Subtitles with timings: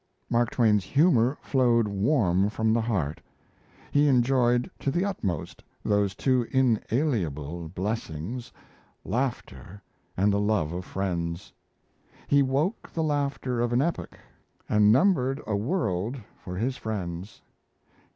[0.31, 3.21] Mark Twain's humour flowed warm from the heart.
[3.91, 8.51] He enjoyed to the utmost those two inalienable blessings:
[9.05, 9.79] "laughter
[10.17, 11.53] and the love of friends."
[12.27, 14.17] He woke the laughter of an epoch
[14.67, 17.43] and numbered a world for his friends.